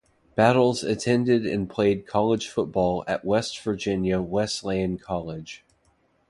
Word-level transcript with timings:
Battles 0.33 0.81
attended 0.83 1.45
and 1.45 1.69
played 1.69 2.07
college 2.07 2.49
football 2.49 3.03
at 3.05 3.23
West 3.23 3.59
Virginia 3.61 4.19
Wesleyan 4.19 4.97
College. 4.97 5.63